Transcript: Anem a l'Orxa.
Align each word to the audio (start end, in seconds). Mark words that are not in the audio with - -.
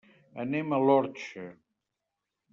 Anem 0.43 0.73
a 0.77 0.79
l'Orxa. 0.85 1.45